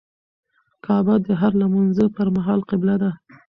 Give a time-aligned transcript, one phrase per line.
[0.83, 3.11] کعبه د هر لمونځه پر مهال قبله ده.